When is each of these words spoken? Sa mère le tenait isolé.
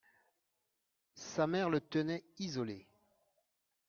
Sa 1.13 1.45
mère 1.45 1.69
le 1.69 1.79
tenait 1.79 2.23
isolé. 2.39 2.87